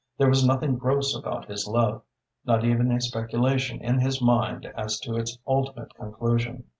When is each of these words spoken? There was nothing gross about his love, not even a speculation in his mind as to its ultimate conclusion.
There 0.17 0.29
was 0.29 0.43
nothing 0.43 0.77
gross 0.79 1.13
about 1.15 1.45
his 1.47 1.67
love, 1.67 2.01
not 2.43 2.65
even 2.65 2.91
a 2.91 2.99
speculation 2.99 3.79
in 3.81 3.99
his 3.99 4.19
mind 4.19 4.65
as 4.75 4.99
to 5.01 5.15
its 5.15 5.37
ultimate 5.45 5.93
conclusion. 5.93 6.63